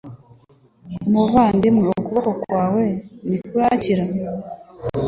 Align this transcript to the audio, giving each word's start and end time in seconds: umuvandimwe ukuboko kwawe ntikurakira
umuvandimwe 1.07 1.85
ukuboko 1.99 2.31
kwawe 2.43 2.83
ntikurakira 3.27 4.03